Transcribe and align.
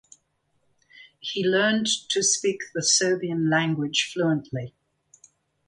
He 1.19 1.45
learned 1.45 1.85
to 2.09 2.23
speak 2.23 2.61
the 2.73 2.81
Serbian 2.81 3.51
language 3.51 4.09
fluently. 4.11 4.73